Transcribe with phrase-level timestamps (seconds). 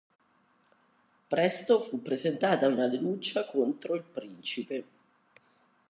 [1.27, 4.83] Presto fu presentata una denuncia contro il principe.